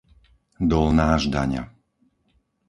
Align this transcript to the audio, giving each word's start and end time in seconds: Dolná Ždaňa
Dolná 0.71 1.09
Ždaňa 1.23 1.63